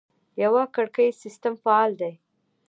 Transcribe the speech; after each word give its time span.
د 0.03 0.03
یوه 0.45 0.63
کړکۍ 0.75 1.09
سیستم 1.23 1.53
فعال 1.63 1.91
دی؟ 2.01 2.13